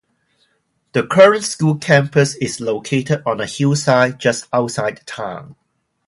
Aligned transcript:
The 0.93 1.05
current 1.05 1.43
school 1.43 1.75
campus 1.77 2.33
is 2.37 2.59
located 2.59 3.21
on 3.23 3.39
a 3.39 3.45
hillside 3.45 4.17
just 4.19 4.47
outside 4.51 5.05
town. 5.05 5.55